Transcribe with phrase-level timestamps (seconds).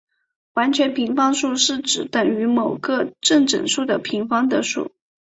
[0.53, 4.91] 完全平方数是指等于某个正整数的平方的数。